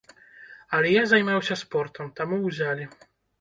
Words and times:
Але 0.77 0.93
я 0.93 1.03
займаўся 1.11 1.59
спортам, 1.63 2.09
таму 2.21 2.41
ўзялі. 2.47 2.89